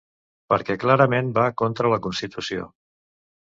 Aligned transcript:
Perquè 0.53 0.77
clarament 0.83 1.29
va 1.37 1.45
contra 1.63 1.93
la 1.95 2.01
constitució. 2.09 2.69